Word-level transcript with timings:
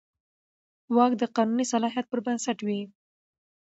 واک 0.95 1.11
د 1.21 1.23
قانوني 1.35 1.65
صلاحیت 1.73 2.05
پر 2.09 2.19
بنسټ 2.25 2.57
وي. 2.67 2.81